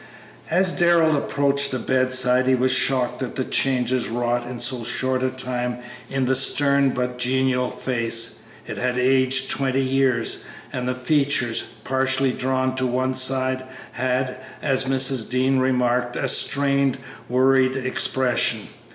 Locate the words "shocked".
2.71-3.21